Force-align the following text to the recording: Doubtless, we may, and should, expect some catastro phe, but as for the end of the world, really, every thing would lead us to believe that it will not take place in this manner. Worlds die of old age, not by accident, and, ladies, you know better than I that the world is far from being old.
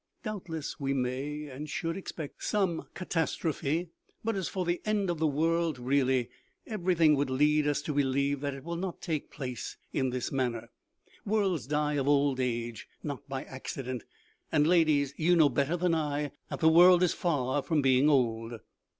Doubtless, 0.23 0.79
we 0.79 0.95
may, 0.95 1.43
and 1.45 1.69
should, 1.69 1.95
expect 1.95 2.43
some 2.43 2.87
catastro 2.95 3.53
phe, 3.53 3.91
but 4.23 4.35
as 4.35 4.47
for 4.47 4.65
the 4.65 4.81
end 4.83 5.11
of 5.11 5.19
the 5.19 5.27
world, 5.27 5.77
really, 5.77 6.31
every 6.65 6.95
thing 6.95 7.15
would 7.15 7.29
lead 7.29 7.67
us 7.67 7.83
to 7.83 7.93
believe 7.93 8.39
that 8.41 8.55
it 8.55 8.63
will 8.63 8.77
not 8.77 8.99
take 8.99 9.29
place 9.29 9.77
in 9.93 10.09
this 10.09 10.31
manner. 10.31 10.71
Worlds 11.23 11.67
die 11.67 11.93
of 11.99 12.07
old 12.07 12.39
age, 12.39 12.87
not 13.03 13.29
by 13.29 13.43
accident, 13.43 14.03
and, 14.51 14.65
ladies, 14.65 15.13
you 15.17 15.35
know 15.35 15.49
better 15.49 15.77
than 15.77 15.93
I 15.93 16.31
that 16.49 16.61
the 16.61 16.67
world 16.69 17.03
is 17.03 17.13
far 17.13 17.61
from 17.61 17.83
being 17.83 18.09
old. 18.09 18.59